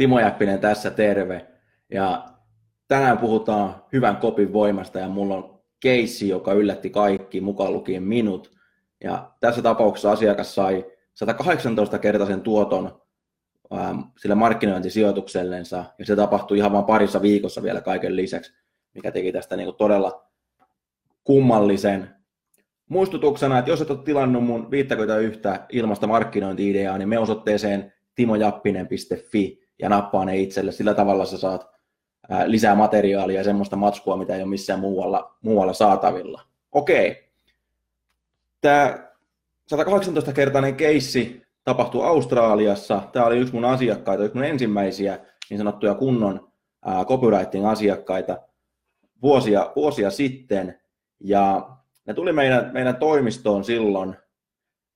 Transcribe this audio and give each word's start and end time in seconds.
Timo 0.00 0.20
Jäppinen 0.20 0.60
tässä 0.60 0.90
terve. 0.90 1.46
Ja 1.90 2.28
tänään 2.88 3.18
puhutaan 3.18 3.84
hyvän 3.92 4.16
kopin 4.16 4.52
voimasta 4.52 4.98
ja 4.98 5.08
mulla 5.08 5.34
on 5.34 5.60
keissi, 5.80 6.28
joka 6.28 6.52
yllätti 6.52 6.90
kaikki, 6.90 7.40
mukaan 7.40 7.72
lukien 7.72 8.02
minut. 8.02 8.50
Ja 9.04 9.32
tässä 9.40 9.62
tapauksessa 9.62 10.12
asiakas 10.12 10.54
sai 10.54 10.86
118-kertaisen 11.24 12.40
tuoton 12.40 13.02
ähm, 13.72 13.98
sillä 14.18 14.34
markkinointisijoituksellensa, 14.34 15.84
ja 15.98 16.06
se 16.06 16.16
tapahtui 16.16 16.58
ihan 16.58 16.72
vain 16.72 16.84
parissa 16.84 17.22
viikossa 17.22 17.62
vielä 17.62 17.80
kaiken 17.80 18.16
lisäksi, 18.16 18.52
mikä 18.94 19.10
teki 19.10 19.32
tästä 19.32 19.56
niin 19.56 19.74
todella 19.74 20.30
kummallisen. 21.24 22.10
Muistutuksena, 22.88 23.58
että 23.58 23.70
jos 23.70 23.80
et 23.80 23.90
ole 23.90 23.98
tilannut 24.04 24.44
mun 24.44 24.70
51 24.70 25.40
ilmasta 25.72 26.06
markkinointi-ideaa, 26.06 26.98
niin 26.98 27.08
me 27.08 27.18
osoitteeseen 27.18 27.92
timojappinen.fi 28.14 29.69
ja 29.82 29.88
nappaa 29.88 30.24
ne 30.24 30.36
itselle. 30.36 30.72
Sillä 30.72 30.94
tavalla 30.94 31.24
sä 31.24 31.38
saat 31.38 31.70
lisää 32.46 32.74
materiaalia 32.74 33.40
ja 33.40 33.44
semmoista 33.44 33.76
matskua, 33.76 34.16
mitä 34.16 34.34
ei 34.34 34.42
ole 34.42 34.48
missään 34.48 34.80
muualla, 34.80 35.36
muualla 35.42 35.72
saatavilla. 35.72 36.42
Okei. 36.72 37.30
Tämä 38.60 39.10
118-kertainen 39.74 40.74
keissi 40.74 41.42
tapahtui 41.64 42.06
Australiassa. 42.06 43.02
Tämä 43.12 43.26
oli 43.26 43.38
yksi 43.38 43.54
mun 43.54 43.64
asiakkaita, 43.64 44.24
yksi 44.24 44.36
mun 44.36 44.46
ensimmäisiä 44.46 45.18
niin 45.50 45.58
sanottuja 45.58 45.94
kunnon 45.94 46.50
copywriting-asiakkaita 47.06 48.38
vuosia, 49.22 49.72
vuosia 49.76 50.10
sitten. 50.10 50.80
Ja 51.20 51.70
ne 52.06 52.14
tuli 52.14 52.32
meidän, 52.32 52.70
meidän 52.72 52.96
toimistoon 52.96 53.64
silloin 53.64 54.16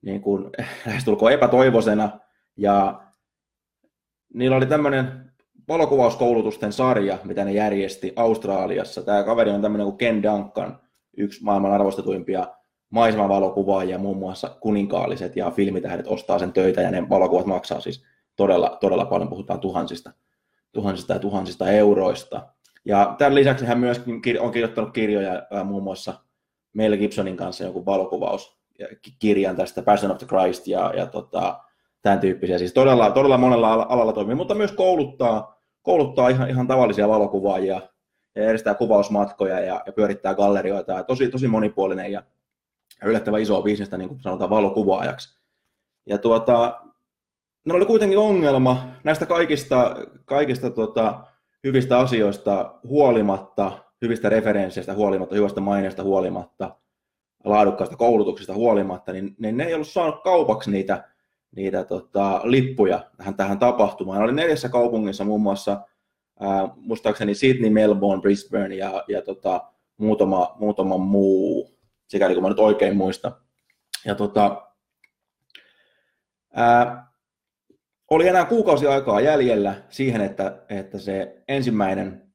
niin 0.02 0.20
kuin, 0.20 0.50
lähestulkoon 0.86 1.32
epätoivoisena. 1.32 2.18
Ja 2.56 3.03
niillä 4.34 4.56
oli 4.56 4.66
tämmöinen 4.66 5.32
valokuvauskoulutusten 5.68 6.72
sarja, 6.72 7.18
mitä 7.24 7.44
ne 7.44 7.52
järjesti 7.52 8.12
Australiassa. 8.16 9.02
Tämä 9.02 9.22
kaveri 9.22 9.50
on 9.50 9.62
tämmöinen 9.62 9.86
kuin 9.86 9.96
Ken 9.96 10.22
Duncan, 10.22 10.78
yksi 11.16 11.44
maailman 11.44 11.72
arvostetuimpia 11.72 12.46
maisemavalokuvaajia, 12.90 13.98
muun 13.98 14.16
muassa 14.16 14.56
kuninkaalliset 14.60 15.36
ja 15.36 15.50
filmitähdet 15.50 16.06
ostaa 16.06 16.38
sen 16.38 16.52
töitä 16.52 16.80
ja 16.80 16.90
ne 16.90 17.08
valokuvat 17.08 17.46
maksaa 17.46 17.80
siis 17.80 18.04
todella, 18.36 18.78
todella 18.80 19.04
paljon, 19.04 19.28
puhutaan 19.28 19.60
tuhansista, 19.60 20.12
tuhansista 20.72 21.12
ja 21.12 21.18
tuhansista 21.18 21.70
euroista. 21.70 22.48
Ja 22.84 23.14
tämän 23.18 23.34
lisäksi 23.34 23.64
hän 23.64 23.78
myöskin 23.78 24.40
on 24.40 24.52
kirjoittanut 24.52 24.92
kirjoja 24.92 25.42
muun 25.64 25.82
muassa 25.82 26.14
Mel 26.72 26.96
Gibsonin 26.96 27.36
kanssa 27.36 27.64
joku 27.64 27.86
valokuvaus 27.86 28.58
kirjan 29.18 29.56
tästä 29.56 29.82
Passion 29.82 30.12
of 30.12 30.18
the 30.18 30.26
Christ 30.26 30.66
ja, 30.66 30.92
ja 30.96 31.06
tota, 31.06 31.60
tämän 32.04 32.20
tyyppisiä. 32.20 32.58
Siis 32.58 32.72
todella, 32.72 33.10
todella 33.10 33.38
monella 33.38 33.86
alalla 33.88 34.12
toimii, 34.12 34.34
mutta 34.34 34.54
myös 34.54 34.72
kouluttaa, 34.72 35.62
kouluttaa 35.82 36.28
ihan, 36.28 36.50
ihan 36.50 36.66
tavallisia 36.66 37.08
valokuvaajia 37.08 37.80
ja 38.34 38.42
järjestää 38.42 38.74
kuvausmatkoja 38.74 39.60
ja, 39.60 39.82
ja 39.86 39.92
pyörittää 39.92 40.34
gallerioita. 40.34 40.92
Ja 40.92 41.04
tosi, 41.04 41.28
tosi 41.28 41.48
monipuolinen 41.48 42.12
ja 42.12 42.22
yllättävän 43.04 43.42
isoa 43.42 43.62
bisnestä, 43.62 43.98
niin 43.98 44.08
kuin 44.08 44.20
sanotaan, 44.20 44.50
valokuvaajaksi. 44.50 45.38
Ja 46.06 46.18
tuota, 46.18 46.80
no 47.64 47.74
oli 47.74 47.86
kuitenkin 47.86 48.18
ongelma 48.18 48.88
näistä 49.04 49.26
kaikista, 49.26 49.96
kaikista 50.24 50.70
tuota, 50.70 51.24
hyvistä 51.64 51.98
asioista 51.98 52.74
huolimatta, 52.88 53.72
hyvistä 54.02 54.28
referensseistä 54.28 54.94
huolimatta, 54.94 55.34
hyvästä 55.34 55.60
maineesta 55.60 56.02
huolimatta, 56.02 56.76
laadukkaista 57.44 57.96
koulutuksista 57.96 58.54
huolimatta, 58.54 59.12
niin 59.12 59.34
ne, 59.38 59.52
ne 59.52 59.64
ei 59.64 59.74
ollut 59.74 59.88
saanut 59.88 60.22
kaupaksi 60.22 60.70
niitä 60.70 61.13
niitä 61.56 61.84
tota, 61.84 62.40
lippuja 62.44 63.10
tähän, 63.16 63.34
tähän 63.34 63.58
tapahtumaan. 63.58 64.22
Oli 64.22 64.32
neljässä 64.32 64.68
kaupungissa 64.68 65.24
muun 65.24 65.40
muassa 65.40 65.80
ää, 66.40 66.68
muistaakseni 66.76 67.34
Sydney, 67.34 67.70
Melbourne, 67.70 68.22
Brisbane 68.22 68.74
ja, 68.74 69.04
ja 69.08 69.22
tota, 69.22 69.70
muutama, 69.96 70.56
muutama 70.58 70.98
muu, 70.98 71.78
sikäli 72.08 72.34
kun 72.34 72.42
mä 72.42 72.48
nyt 72.48 72.58
oikein 72.58 72.96
muista. 72.96 73.32
Ja 74.04 74.14
tota, 74.14 74.66
ää, 76.54 77.06
oli 78.10 78.28
enää 78.28 78.44
kuukausi 78.44 78.86
aikaa 78.86 79.20
jäljellä 79.20 79.74
siihen, 79.88 80.20
että, 80.20 80.62
että 80.68 80.98
se 80.98 81.42
ensimmäinen, 81.48 82.32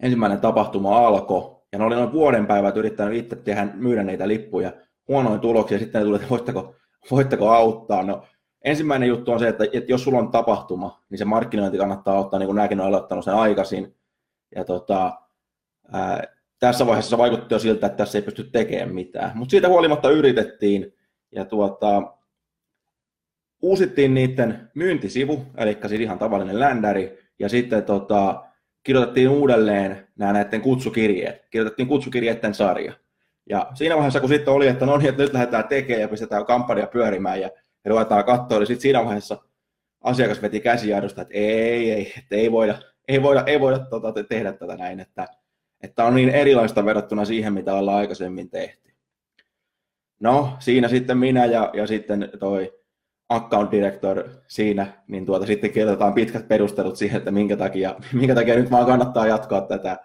ensimmäinen 0.00 0.40
tapahtuma 0.40 0.98
alkoi, 0.98 1.58
ja 1.72 1.78
ne 1.78 1.84
oli 1.84 1.94
noin 1.94 2.12
vuoden 2.12 2.46
päivät 2.46 2.76
yrittänyt 2.76 3.18
itse 3.18 3.36
tehdä, 3.36 3.68
myydä 3.74 4.02
niitä 4.02 4.28
lippuja, 4.28 4.72
huonoin 5.08 5.40
tuloksia, 5.40 5.78
sitten 5.78 6.00
ne 6.00 6.04
tuli, 6.04 6.16
että 6.16 6.28
voitteko, 6.30 6.74
voitteko 7.10 7.50
auttaa? 7.50 8.02
No, 8.02 8.22
ensimmäinen 8.64 9.08
juttu 9.08 9.32
on 9.32 9.38
se, 9.38 9.48
että, 9.48 9.64
että 9.72 9.92
jos 9.92 10.04
sulla 10.04 10.18
on 10.18 10.30
tapahtuma, 10.30 11.02
niin 11.10 11.18
se 11.18 11.24
markkinointi 11.24 11.78
kannattaa 11.78 12.18
ottaa, 12.18 12.38
niin 12.38 12.46
kuin 12.46 12.56
nämäkin 12.56 12.80
on 12.80 12.86
aloittanut 12.86 13.24
sen 13.24 13.34
aikaisin. 13.34 13.94
Ja 14.56 14.64
tota, 14.64 15.20
ää, 15.92 16.22
tässä 16.58 16.86
vaiheessa 16.86 17.10
se 17.10 17.18
vaikutti 17.18 17.54
jo 17.54 17.58
siltä, 17.58 17.86
että 17.86 17.96
tässä 17.96 18.18
ei 18.18 18.22
pysty 18.22 18.44
tekemään 18.44 18.94
mitään. 18.94 19.38
Mutta 19.38 19.50
siitä 19.50 19.68
huolimatta 19.68 20.10
yritettiin 20.10 20.94
ja 21.32 21.44
tuota, 21.44 22.14
uusittiin 23.62 24.14
niiden 24.14 24.70
myyntisivu, 24.74 25.46
eli 25.56 25.78
siis 25.86 26.00
ihan 26.00 26.18
tavallinen 26.18 26.60
ländäri, 26.60 27.18
ja 27.38 27.48
sitten 27.48 27.84
tota, 27.84 28.44
kirjoitettiin 28.82 29.28
uudelleen 29.28 30.08
nämä 30.16 30.32
näiden 30.32 30.60
kutsukirjeet. 30.60 31.48
Kirjoitettiin 31.50 31.88
kutsukirjeiden 31.88 32.54
sarja. 32.54 32.92
Ja 33.48 33.70
siinä 33.74 33.94
vaiheessa, 33.94 34.20
kun 34.20 34.28
sitten 34.28 34.54
oli, 34.54 34.66
että 34.66 34.86
no 34.86 34.96
niin, 34.96 35.08
että 35.08 35.22
nyt 35.22 35.32
lähdetään 35.32 35.68
tekemään 35.68 36.00
ja 36.00 36.08
pistetään 36.08 36.46
kampanja 36.46 36.86
pyörimään 36.86 37.40
ja, 37.40 37.50
ja 37.84 37.90
ruvetaan 37.90 38.24
katsoa, 38.24 38.58
niin 38.58 38.66
sitten 38.66 38.82
siinä 38.82 39.04
vaiheessa 39.04 39.38
asiakas 40.00 40.42
veti 40.42 40.60
käsijarrusta, 40.60 41.22
että 41.22 41.34
ei, 41.34 41.92
ei, 41.92 42.12
että 42.18 42.36
ei 42.36 42.52
voida, 42.52 42.78
ei 43.08 43.22
voida, 43.22 43.42
ei 43.46 43.60
voida 43.60 43.78
tota, 43.78 44.24
tehdä 44.28 44.52
tätä 44.52 44.76
näin, 44.76 45.00
että, 45.00 45.28
että 45.82 46.04
on 46.04 46.14
niin 46.14 46.28
erilaista 46.28 46.84
verrattuna 46.84 47.24
siihen, 47.24 47.52
mitä 47.52 47.74
ollaan 47.74 47.98
aikaisemmin 47.98 48.50
tehty. 48.50 48.88
No, 50.20 50.56
siinä 50.58 50.88
sitten 50.88 51.18
minä 51.18 51.44
ja, 51.44 51.70
ja 51.74 51.86
sitten 51.86 52.30
toi 52.38 52.78
account 53.28 53.70
director 53.70 54.28
siinä, 54.48 55.02
niin 55.06 55.26
tuota 55.26 55.46
sitten 55.46 55.72
kirjoitetaan 55.72 56.14
pitkät 56.14 56.48
perustelut 56.48 56.96
siihen, 56.96 57.18
että 57.18 57.30
minkä 57.30 57.56
takia, 57.56 57.94
minkä 58.12 58.34
takia 58.34 58.54
nyt 58.54 58.70
vaan 58.70 58.86
kannattaa 58.86 59.26
jatkaa 59.26 59.60
tätä, 59.60 59.98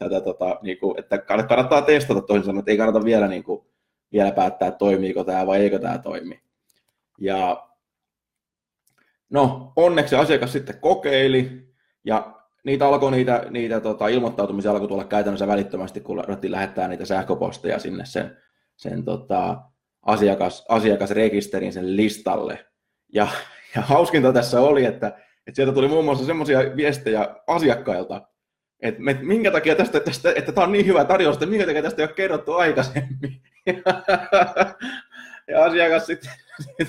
tätä 0.00 0.20
tota, 0.20 0.58
niin 0.62 0.78
kuin, 0.78 0.98
että 0.98 1.18
kannattaa 1.18 1.82
testata 1.82 2.20
toisin 2.20 2.44
sanoen, 2.44 2.58
että 2.58 2.70
ei 2.70 2.76
kannata 2.76 3.04
vielä, 3.04 3.28
niin 3.28 3.44
kuin, 3.44 3.66
vielä 4.12 4.32
päättää, 4.32 4.68
että 4.68 4.78
toimiiko 4.78 5.24
tämä 5.24 5.46
vai 5.46 5.60
eikö 5.60 5.78
tämä 5.78 5.98
toimi. 5.98 6.40
Ja 7.18 7.68
no, 9.30 9.72
onneksi 9.76 10.16
asiakas 10.16 10.52
sitten 10.52 10.80
kokeili 10.80 11.68
ja 12.04 12.34
niitä 12.64 12.88
alkoi 12.88 13.10
niitä, 13.10 13.46
niitä 13.50 13.80
tota, 13.80 14.08
ilmoittautumisia 14.08 14.70
alkoi 14.70 14.88
tulla 14.88 15.04
käytännössä 15.04 15.46
välittömästi, 15.46 16.00
kun 16.00 16.24
ruvettiin 16.24 16.52
lähettää 16.52 16.88
niitä 16.88 17.04
sähköposteja 17.04 17.78
sinne 17.78 18.04
sen, 18.06 18.36
sen 18.76 19.04
tota, 19.04 19.62
asiakas, 20.02 20.64
asiakasrekisterin 20.68 21.72
sen 21.72 21.96
listalle. 21.96 22.66
Ja, 23.12 23.28
ja 23.76 23.82
hauskinta 23.82 24.32
tässä 24.32 24.60
oli, 24.60 24.84
että, 24.84 25.06
että 25.46 25.56
sieltä 25.56 25.72
tuli 25.72 25.88
muun 25.88 26.04
muassa 26.04 26.24
semmoisia 26.26 26.60
viestejä 26.76 27.28
asiakkailta, 27.46 28.29
että 28.82 29.00
minkä 29.22 29.50
takia 29.50 29.76
tästä, 29.76 30.00
tästä, 30.00 30.32
että 30.36 30.52
tämä 30.52 30.64
on 30.66 30.72
niin 30.72 30.86
hyvä 30.86 31.04
tarjous, 31.04 31.36
että 31.36 31.46
minkä 31.46 31.66
takia 31.66 31.82
tästä 31.82 32.02
ei 32.02 32.06
ole 32.06 32.14
kerrottu 32.14 32.52
aikaisemmin. 32.52 33.42
ja 35.50 35.64
asiakas 35.64 36.06
sitten, 36.06 36.30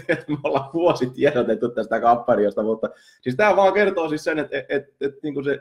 että 0.08 0.26
me 0.28 0.38
ollaan 0.44 0.70
vuosi 0.74 1.10
tiedotettu 1.10 1.70
tästä 1.70 2.02
kampanjasta, 2.02 2.64
mutta 2.64 2.90
siis 3.22 3.36
tämä 3.36 3.56
vaan 3.56 3.74
kertoo 3.74 4.10
siis 4.10 4.24
sen, 4.24 4.40
että, 4.40 4.58
että, 4.58 4.76
että, 4.76 5.06
että, 5.06 5.20
niin 5.24 5.34
kuin 5.34 5.44
se, 5.44 5.60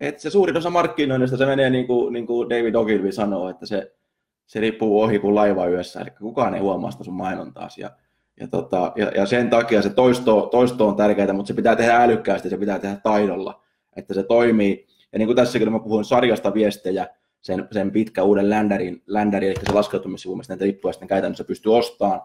että 0.00 0.22
se 0.22 0.30
suurin 0.30 0.56
osa 0.56 0.70
markkinoinnista 0.70 1.36
se 1.36 1.46
menee 1.46 1.70
niin 1.70 1.86
kuin, 1.86 2.12
niin 2.12 2.26
kuin 2.26 2.50
David 2.50 2.74
Ogilvy 2.74 3.12
sanoo, 3.12 3.48
että 3.48 3.66
se, 3.66 3.92
se 4.46 4.60
riippuu 4.60 5.02
ohi 5.02 5.18
kuin 5.18 5.34
laiva 5.34 5.66
yössä, 5.66 6.00
eli 6.00 6.10
kukaan 6.10 6.54
ei 6.54 6.60
huomaa 6.60 6.90
sitä 6.90 7.04
sun 7.04 7.14
mainontaas. 7.14 7.78
Ja, 7.78 7.90
ja, 8.40 8.48
tota, 8.48 8.92
ja, 8.96 9.12
ja, 9.14 9.26
sen 9.26 9.50
takia 9.50 9.82
se 9.82 9.90
toisto, 9.90 10.48
toisto 10.50 10.88
on 10.88 10.96
tärkeää, 10.96 11.32
mutta 11.32 11.48
se 11.48 11.54
pitää 11.54 11.76
tehdä 11.76 12.02
älykkäästi, 12.02 12.50
se 12.50 12.56
pitää 12.56 12.78
tehdä 12.78 12.96
taidolla, 13.02 13.62
että 13.96 14.14
se 14.14 14.22
toimii. 14.22 14.89
Ja 15.12 15.18
niin 15.18 15.26
kuin 15.26 15.36
tässäkin, 15.36 15.66
kun 15.66 15.72
mä 15.72 15.84
puhuin 15.84 16.04
sarjasta 16.04 16.54
viestejä, 16.54 17.08
sen, 17.40 17.68
sen 17.72 17.90
pitkä 17.90 18.22
uuden 18.22 18.50
ländärin, 18.50 19.02
ländärin, 19.06 19.50
eli 19.50 19.66
se 19.66 19.72
laskeutumissivu, 19.72 20.36
mistä 20.36 20.52
näitä 20.52 20.64
lippuja 20.64 20.92
sitten 20.92 21.08
käytännössä 21.08 21.44
pystyy 21.44 21.76
ostamaan, 21.76 22.20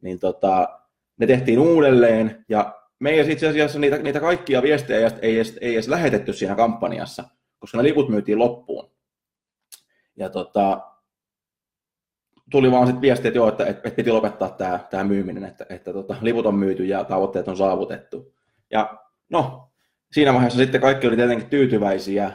niin 0.00 0.18
tota, 0.18 0.80
ne 1.16 1.26
tehtiin 1.26 1.58
uudelleen, 1.58 2.44
ja 2.48 2.74
me 2.98 3.10
ei 3.10 3.32
itse 3.32 3.48
asiassa 3.48 3.78
niitä, 3.78 3.98
niitä 3.98 4.20
kaikkia 4.20 4.62
viestejä 4.62 5.10
ei 5.22 5.36
edes, 5.36 5.58
ei 5.60 5.74
edes 5.74 5.88
lähetetty 5.88 6.32
siinä 6.32 6.54
kampanjassa, 6.54 7.24
koska 7.58 7.78
ne 7.78 7.84
liput 7.84 8.08
myytiin 8.08 8.38
loppuun. 8.38 8.90
Ja 10.16 10.30
tota, 10.30 10.80
tuli 12.50 12.70
vaan 12.70 12.86
sitten 12.86 13.02
viesti, 13.02 13.28
että, 13.28 13.38
joo, 13.38 13.48
että, 13.48 13.66
että 13.66 13.90
piti 13.90 14.10
lopettaa 14.12 14.48
tämä, 14.48 14.78
tämä 14.90 15.04
myyminen, 15.04 15.44
että, 15.44 15.66
että 15.68 15.92
tota, 15.92 16.16
liput 16.20 16.46
on 16.46 16.54
myyty 16.54 16.84
ja 16.84 17.04
tavoitteet 17.04 17.48
on 17.48 17.56
saavutettu. 17.56 18.34
Ja 18.70 18.98
no, 19.28 19.65
siinä 20.16 20.34
vaiheessa 20.34 20.58
sitten 20.58 20.80
kaikki 20.80 21.06
oli 21.06 21.16
tietenkin 21.16 21.48
tyytyväisiä. 21.48 22.30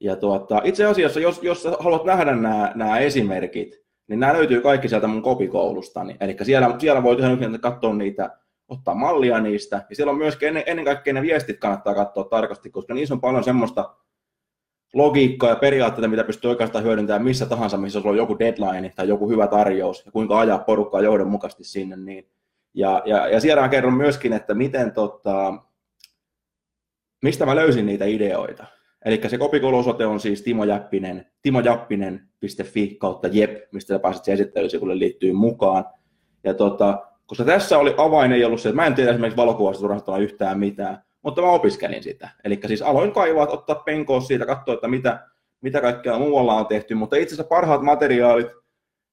Ja 0.00 0.16
tuota, 0.16 0.60
itse 0.64 0.84
asiassa, 0.84 1.20
jos, 1.20 1.42
jos 1.42 1.68
haluat 1.78 2.04
nähdä 2.04 2.34
nämä, 2.34 2.72
nämä 2.74 2.98
esimerkit, 2.98 3.82
niin 4.08 4.20
nämä 4.20 4.32
löytyy 4.32 4.60
kaikki 4.60 4.88
sieltä 4.88 5.06
mun 5.06 5.22
kopikoulustani. 5.22 6.16
Eli 6.20 6.36
siellä, 6.42 6.74
siellä 6.78 7.02
voit 7.02 7.18
ihan 7.18 7.60
katsoa 7.60 7.94
niitä, 7.94 8.30
ottaa 8.68 8.94
mallia 8.94 9.40
niistä. 9.40 9.86
Ja 9.90 9.96
siellä 9.96 10.10
on 10.10 10.18
myöskin 10.18 10.48
ennen, 10.48 10.62
ennen 10.66 10.84
kaikkea 10.84 11.12
ne 11.12 11.22
viestit 11.22 11.58
kannattaa 11.58 11.94
katsoa 11.94 12.24
tarkasti, 12.24 12.70
koska 12.70 12.94
niissä 12.94 13.14
on 13.14 13.20
paljon 13.20 13.44
semmoista 13.44 13.94
logiikkaa 14.92 15.50
ja 15.50 15.56
periaatteita, 15.56 16.08
mitä 16.08 16.24
pystyy 16.24 16.50
oikeastaan 16.50 16.84
hyödyntämään 16.84 17.24
missä 17.24 17.46
tahansa, 17.46 17.76
missä 17.76 18.00
sulla 18.00 18.10
on 18.10 18.16
joku 18.16 18.38
deadline 18.38 18.92
tai 18.96 19.08
joku 19.08 19.28
hyvä 19.28 19.46
tarjous 19.46 20.06
ja 20.06 20.12
kuinka 20.12 20.38
ajaa 20.38 20.58
porukkaa 20.58 21.00
johdonmukaisesti 21.00 21.64
sinne. 21.64 21.96
Niin. 21.96 22.28
Ja, 22.74 23.02
ja, 23.04 23.28
ja 23.28 23.40
siellä 23.40 23.68
kerron 23.68 23.94
myöskin, 23.94 24.32
että 24.32 24.54
miten 24.54 24.92
tota, 24.92 25.54
mistä 27.24 27.46
mä 27.46 27.56
löysin 27.56 27.86
niitä 27.86 28.04
ideoita. 28.04 28.66
Eli 29.04 29.20
se 29.26 29.38
kopikouluosoite 29.38 30.06
on 30.06 30.20
siis 30.20 30.42
Timo 30.42 30.64
Jäppinen, 30.64 31.26
timojappinen.fi 31.42 32.96
kautta 33.00 33.28
jep, 33.28 33.72
mistä 33.72 33.94
sä 33.94 33.98
pääset 33.98 34.28
esittelysivulle 34.28 34.98
liittyy 34.98 35.32
mukaan. 35.32 35.84
Ja 36.44 36.54
tota, 36.54 37.06
koska 37.26 37.44
tässä 37.44 37.78
oli 37.78 37.94
avain 37.96 38.32
ei 38.32 38.44
ollut 38.44 38.60
se, 38.60 38.68
että 38.68 38.76
mä 38.82 38.86
en 38.86 38.94
tiedä 38.94 39.10
esimerkiksi 39.10 39.36
valokuvasta 39.36 40.18
yhtään 40.18 40.58
mitään, 40.58 41.02
mutta 41.22 41.42
mä 41.42 41.50
opiskelin 41.50 42.02
sitä. 42.02 42.28
Eli 42.44 42.60
siis 42.66 42.82
aloin 42.82 43.12
kaivaa, 43.12 43.46
ottaa 43.46 43.74
penkoa 43.74 44.20
siitä, 44.20 44.46
katsoa, 44.46 44.74
että 44.74 44.88
mitä, 44.88 45.28
mitä 45.60 45.80
kaikkea 45.80 46.18
muualla 46.18 46.54
on 46.54 46.66
tehty, 46.66 46.94
mutta 46.94 47.16
itse 47.16 47.34
asiassa 47.34 47.48
parhaat 47.48 47.82
materiaalit, 47.82 48.48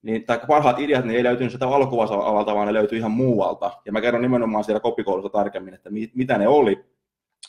niin, 0.01 0.25
tai 0.25 0.39
parhaat 0.47 0.79
ideat, 0.79 1.05
niin 1.05 1.17
ei 1.17 1.23
löytynyt 1.23 1.51
sitä 1.51 1.69
valokuvausalalta, 1.69 2.55
vaan 2.55 2.67
ne 2.67 2.73
löytyi 2.73 2.97
ihan 2.97 3.11
muualta. 3.11 3.71
Ja 3.85 3.91
mä 3.91 4.01
kerron 4.01 4.21
nimenomaan 4.21 4.63
siellä 4.63 4.79
kopikoulussa 4.79 5.29
tarkemmin, 5.29 5.73
että 5.73 5.89
mit, 5.89 6.15
mitä 6.15 6.37
ne 6.37 6.47
oli. 6.47 6.90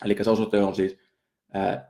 Eli 0.05 0.17
se 0.21 0.31
osoite 0.31 0.59
on 0.63 0.75
siis 0.75 0.99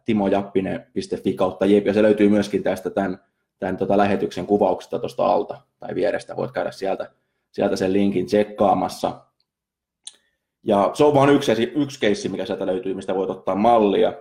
timojappinen.fi 0.04 1.32
kautta 1.32 1.66
jep, 1.66 1.86
ja 1.86 1.94
se 1.94 2.02
löytyy 2.02 2.28
myöskin 2.28 2.62
tästä 2.62 2.90
tämän, 2.90 3.24
tämän 3.58 3.76
tota 3.76 3.96
lähetyksen 3.98 4.46
kuvauksesta 4.46 4.98
tuosta 4.98 5.26
alta 5.26 5.60
tai 5.78 5.94
vierestä, 5.94 6.36
voit 6.36 6.52
käydä 6.52 6.70
sieltä, 6.70 7.10
sieltä 7.50 7.76
sen 7.76 7.92
linkin 7.92 8.26
tsekkaamassa. 8.26 9.20
Ja 10.62 10.90
se 10.94 11.04
on 11.04 11.14
vain 11.14 11.30
yksi, 11.30 11.72
yksi 11.74 12.00
keissi, 12.00 12.28
mikä 12.28 12.46
sieltä 12.46 12.66
löytyy, 12.66 12.94
mistä 12.94 13.14
voit 13.14 13.30
ottaa 13.30 13.54
mallia. 13.54 14.12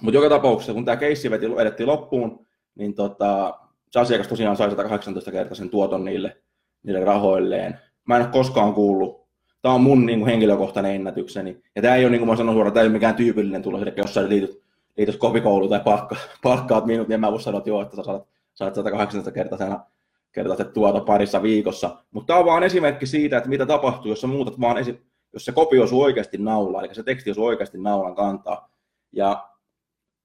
Mutta 0.00 0.18
joka 0.18 0.28
tapauksessa, 0.28 0.72
kun 0.72 0.84
tämä 0.84 0.96
keissi 0.96 1.30
veti, 1.30 1.46
edettiin 1.58 1.86
loppuun, 1.86 2.46
niin 2.74 2.94
tota, 2.94 3.58
se 3.90 4.00
asiakas 4.00 4.28
tosiaan 4.28 4.56
sai 4.56 4.70
118 4.70 5.32
kertaisen 5.32 5.70
tuoton 5.70 6.04
niille, 6.04 6.36
niille 6.82 7.04
rahoilleen. 7.04 7.80
Mä 8.04 8.16
en 8.16 8.22
ole 8.22 8.30
koskaan 8.30 8.74
kuullut. 8.74 9.25
Tämä 9.66 9.74
on 9.74 9.80
mun 9.80 10.06
niin 10.06 10.18
kuin, 10.18 10.30
henkilökohtainen 10.30 10.94
ennätykseni. 10.94 11.62
Ja 11.76 11.82
tämä 11.82 11.94
ei 11.94 12.04
ole, 12.04 12.10
niin 12.10 12.20
kuin 12.20 12.28
mä 12.28 12.36
sanoin 12.36 12.56
suoraan, 12.56 12.72
tämä 12.72 12.82
ei 12.82 12.86
ole 12.86 12.92
mikään 12.92 13.14
tyypillinen 13.14 13.62
tulos, 13.62 13.82
eli 13.82 13.92
jos 13.96 14.14
sä 14.14 14.28
liityt, 14.28 14.62
liityt 14.96 15.16
kopikouluun 15.16 15.70
tai 15.70 15.80
palkka, 15.80 16.16
palkkaat 16.42 16.86
minut, 16.86 17.08
niin 17.08 17.20
mä 17.20 17.30
voin 17.30 17.42
sanoa, 17.42 17.58
että 17.58 17.70
joo, 17.70 17.82
että 17.82 17.96
sä 17.96 18.02
saat, 18.02 18.28
saat 18.54 18.74
118 18.74 19.32
kertaisena 19.32 20.64
tuota 20.74 21.00
parissa 21.00 21.42
viikossa. 21.42 21.96
Mutta 22.10 22.26
tämä 22.26 22.38
on 22.38 22.46
vaan 22.46 22.62
esimerkki 22.62 23.06
siitä, 23.06 23.36
että 23.36 23.48
mitä 23.48 23.66
tapahtuu, 23.66 24.10
jos 24.12 24.20
sä 24.20 24.26
muutat 24.26 24.60
vaan 24.60 24.78
esi- 24.78 25.06
jos 25.32 25.44
se 25.44 25.52
kopio 25.52 25.82
osuu 25.82 26.02
oikeasti 26.02 26.38
naulaan, 26.38 26.84
eli 26.84 26.94
se 26.94 27.02
teksti 27.02 27.30
osuu 27.30 27.44
oikeasti 27.44 27.78
naulan 27.78 28.14
kantaa. 28.14 28.70
Ja 29.12 29.48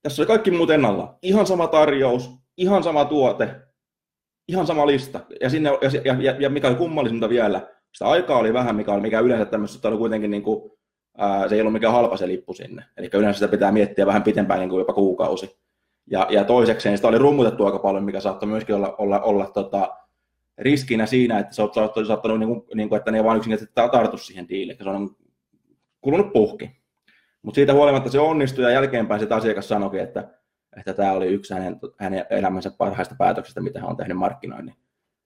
tässä 0.02 0.22
oli 0.22 0.28
kaikki 0.28 0.52
muut 0.52 0.70
ennalla. 0.70 1.18
Ihan 1.22 1.48
sama 1.48 1.68
tarjous, 1.68 2.32
ihan 2.58 2.84
sama 2.84 3.06
tuote, 3.06 3.56
ihan 4.48 4.68
sama 4.68 4.88
lista. 4.88 5.20
Ja, 5.42 5.50
sinne, 5.50 5.70
ja, 6.04 6.16
ja, 6.22 6.36
ja 6.40 6.50
mikä 6.50 6.68
oli 6.68 6.76
kummallisinta 6.76 7.30
vielä, 7.30 7.81
sitä 7.94 8.10
aikaa 8.10 8.38
oli 8.38 8.54
vähän, 8.54 8.76
mikä, 8.76 8.94
oli, 8.94 9.02
mikä 9.02 9.20
yleensä 9.20 9.46
tämmöisessä 9.46 9.88
oli 9.88 9.98
kuitenkin 9.98 10.32
niin 10.32 10.44
kuin, 10.44 10.72
ää, 11.18 11.48
se 11.48 11.56
ei 11.56 11.62
ollut 11.62 11.74
mikään 11.74 11.94
halpa 11.94 12.18
se 12.18 12.28
lippu 12.28 12.54
sinne. 12.54 12.84
Eli 12.98 13.10
yleensä 13.14 13.40
sitä 13.40 13.52
pitää 13.52 13.72
miettiä 13.72 14.06
vähän 14.06 14.24
pitempään 14.24 14.60
niin 14.60 14.70
kuin 14.70 14.80
jopa 14.80 14.94
kuukausi. 14.94 15.62
Ja, 16.08 16.28
ja 16.30 16.44
toisekseen 16.44 16.98
sitä 16.98 17.08
oli 17.08 17.18
rummutettu 17.18 17.66
aika 17.66 17.80
paljon, 17.80 18.04
mikä 18.04 18.20
saattoi 18.20 18.50
myöskin 18.50 18.76
olla, 18.76 18.96
olla, 18.98 19.20
olla 19.20 19.52
tota, 19.54 19.98
riskinä 20.58 21.06
siinä, 21.06 21.40
että 21.40 21.56
se 21.56 21.62
on 21.62 21.72
saattanut, 22.08 22.40
niin 22.40 22.50
kuin, 22.50 22.64
niin 22.76 22.90
kuin, 22.90 22.98
että 22.98 23.12
ne 23.12 23.18
ei 23.18 23.24
vain 23.24 23.38
yksinkertaisesti 23.38 23.76
tartu 23.92 24.18
siihen 24.18 24.50
diiliin, 24.50 24.72
että 24.72 24.84
se 24.84 24.90
on 24.90 25.16
kulunut 26.02 26.34
puhki. 26.34 26.82
Mutta 27.42 27.56
siitä 27.56 27.74
huolimatta 27.74 28.10
se 28.10 28.20
onnistui 28.20 28.64
ja 28.64 28.72
jälkeenpäin 28.72 29.20
se 29.20 29.28
asiakas 29.30 29.68
sanoikin, 29.68 30.00
että, 30.00 30.30
että 30.78 30.94
tämä 30.94 31.12
oli 31.12 31.28
yksi 31.28 31.54
hänen, 31.54 31.80
hänen 31.98 32.26
elämänsä 32.30 32.72
parhaista 32.78 33.16
päätöksistä, 33.18 33.62
mitä 33.62 33.80
hän 33.80 33.90
on 33.90 33.98
tehnyt 33.98 34.18
markkinoinnin 34.18 34.76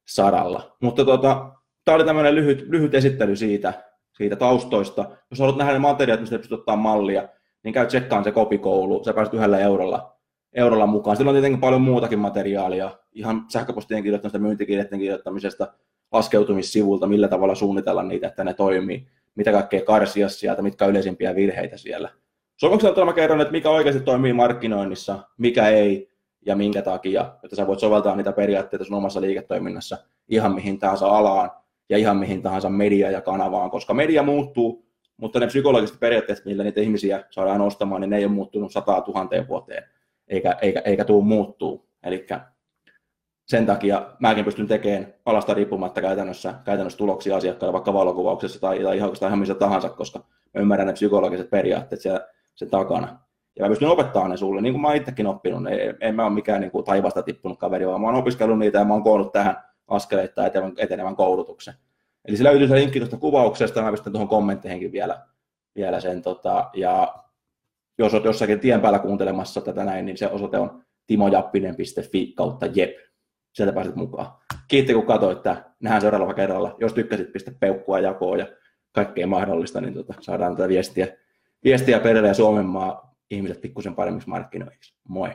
saralla. 0.08 0.78
Mutta 0.82 1.06
tota, 1.06 1.52
tämä 1.86 1.96
oli 1.96 2.06
tämmöinen 2.06 2.36
lyhyt, 2.36 2.66
lyhyt 2.70 2.96
esittely 2.96 3.36
siitä, 3.36 3.74
siitä 4.18 4.36
taustoista. 4.36 5.06
Jos 5.30 5.40
haluat 5.40 5.58
nähdä 5.58 5.74
ne 5.74 5.80
materiaalit, 5.80 6.22
mistä 6.22 6.38
pystyt 6.38 6.60
ottaa 6.60 6.76
mallia, 6.76 7.28
niin 7.64 7.74
käy 7.74 7.86
tsekkaan 7.86 8.24
se 8.24 8.32
kopikoulu, 8.32 9.04
sä 9.04 9.14
pääset 9.14 9.34
yhdellä 9.34 9.60
eurolla 9.60 10.16
eurolla 10.56 10.88
mukaan. 10.88 11.18
Sillä 11.18 11.30
on 11.30 11.36
tietenkin 11.36 11.62
paljon 11.62 11.82
muutakin 11.82 12.20
materiaalia, 12.20 12.92
ihan 13.14 13.46
sähköpostien 13.48 14.04
kirjoittamisesta, 14.04 14.40
myyntikirjeiden 14.40 15.00
kirjoittamisesta, 15.00 15.74
laskeutumissivulta, 16.12 17.08
millä 17.08 17.28
tavalla 17.28 17.56
suunnitella 17.56 18.04
niitä, 18.04 18.28
että 18.28 18.44
ne 18.44 18.54
toimii, 18.54 19.08
mitä 19.36 19.52
kaikkea 19.52 19.81
karsia 19.81 20.30
sieltä, 20.30 20.62
mitkä 20.62 20.86
yleisimpiä 20.86 21.36
virheitä 21.36 21.78
siellä. 21.78 22.10
Sopimuksella 22.58 23.06
mä 23.06 23.14
kerron, 23.14 23.42
että 23.42 23.52
mikä 23.52 23.70
oikeasti 23.70 24.02
toimii 24.02 24.34
markkinoinnissa, 24.34 25.20
mikä 25.38 25.68
ei 25.68 26.12
ja 26.46 26.56
minkä 26.56 26.81
takia, 26.81 27.34
että 27.44 27.56
sä 27.56 27.68
voit 27.68 27.80
soveltaa 27.80 28.16
niitä 28.16 28.31
periaatteita 28.31 28.86
sun 28.86 28.98
omassa 28.98 29.22
liiketoiminnassa 29.22 29.98
ihan 30.28 30.56
mihin 30.56 30.80
tahansa 30.80 31.08
alaan 31.08 31.52
ja 31.90 31.98
ihan 31.98 32.18
mihin 32.18 32.42
tahansa 32.42 32.70
media 32.70 33.12
ja 33.12 33.22
kanavaan, 33.22 33.72
koska 33.72 33.94
media 33.94 34.24
muuttuu, 34.24 34.86
mutta 35.18 35.40
ne 35.40 35.48
psykologiset 35.48 36.00
periaatteet, 36.00 36.46
millä 36.46 36.64
niitä 36.64 36.82
ihmisiä 36.82 37.24
saadaan 37.30 37.62
ostamaan, 37.62 38.02
niin 38.02 38.10
ne 38.10 38.18
ei 38.18 38.26
ole 38.26 38.34
muuttunut 38.34 38.72
sataa 38.72 39.02
tuhanteen 39.02 39.48
vuoteen 39.48 39.84
eikä, 40.28 40.58
eikä, 40.62 40.82
eikä 40.86 41.06
tuu 41.06 41.22
muuttuu. 41.22 41.90
Eli 42.04 42.26
sen 43.48 43.66
takia 43.66 44.10
mäkin 44.20 44.46
pystyn 44.46 44.68
tekemään 44.68 45.14
alasta 45.26 45.54
riippumatta 45.54 46.02
käytännössä, 46.02 46.54
käytännössä 46.64 46.98
tuloksia 46.98 47.36
asiakkaille 47.36 47.74
vaikka 47.74 47.94
valokuvauksessa 47.94 48.62
tai, 48.62 48.84
tai 48.84 48.98
ihan, 48.98 49.12
ihan 49.22 49.40
missä 49.40 49.56
tahansa, 49.56 49.90
koska 49.90 50.20
mä 50.54 50.62
ymmärrän 50.62 50.88
ne 50.88 50.94
psykologiset 50.94 51.50
periaatteet 51.50 52.02
siellä 52.02 52.28
sen 52.56 52.69
takana. 52.69 53.19
Ja 53.59 53.66
mä 53.66 53.69
pystyn 53.69 53.88
opettamaan 53.88 54.31
ne 54.31 54.38
sulle, 54.38 54.62
niin 54.62 54.74
kuin 54.74 54.81
mä 54.81 54.94
itsekin 54.94 55.28
oppinut. 55.28 55.68
En, 55.68 55.98
en 56.02 56.16
mä 56.16 56.26
ole 56.26 56.33
mikään 56.33 56.62
niin 56.62 56.71
kuin 56.71 56.86
taivasta 56.86 57.24
tippunut 57.24 57.59
kaveri, 57.59 57.88
vaan 57.88 58.02
mä 58.02 58.07
oon 58.07 58.16
opiskellut 58.16 58.59
niitä 58.59 58.80
ja 58.80 58.86
mä 58.86 58.94
oon 58.94 59.04
koonnut 59.04 59.31
tähän 59.31 59.56
askeleittain 59.88 60.48
etenevän, 60.48 60.74
etenevän 60.78 61.16
koulutuksen. 61.16 61.74
Eli 62.28 62.38
se 62.38 62.44
löytyy 62.44 62.68
se 62.68 62.76
linkki 62.76 63.00
tuosta 63.00 63.18
kuvauksesta, 63.18 63.82
mä 63.82 63.92
pistän 63.92 64.14
tuohon 64.14 64.28
kommentteihinkin 64.28 64.92
vielä, 64.92 65.26
vielä 65.76 66.00
sen. 66.00 66.22
Tota, 66.22 66.70
ja 66.74 67.16
jos 67.98 68.14
olet 68.14 68.26
jossakin 68.26 68.60
tien 68.60 68.82
päällä 68.82 69.00
kuuntelemassa 69.00 69.62
tätä 69.62 69.84
näin, 69.84 70.06
niin 70.06 70.18
se 70.18 70.28
osoite 70.28 70.60
on 70.60 70.84
timojappinen.fi 71.08 72.34
kautta 72.38 72.66
jep. 72.66 72.98
Sieltä 73.54 73.74
pääset 73.74 73.96
mukaan. 73.96 74.28
Kiitti 74.68 74.94
kun 74.94 75.06
katsoit 75.06 75.44
tämä. 75.44 75.64
Nähdään 75.80 76.02
seuraavalla 76.02 76.34
kerralla. 76.34 76.76
Jos 76.80 76.94
tykkäsit, 76.94 77.32
pistä 77.32 77.52
peukkua 77.60 78.00
jakoon 78.00 78.40
ja 78.40 78.48
kaikkea 78.92 79.28
mahdollista, 79.28 79.82
niin 79.82 79.94
tota, 79.94 80.14
saadaan 80.22 80.56
tätä 80.56 80.70
viestiä, 80.70 81.08
viestiä 81.64 82.00
perille 82.00 82.28
ja 82.28 82.34
Suomen 82.34 82.66
maa 82.66 83.16
ihmiset 83.32 83.62
pikkusen 83.62 83.96
paremmiksi 83.96 84.30
markkinoiksi. 84.30 84.96
Moi! 85.08 85.30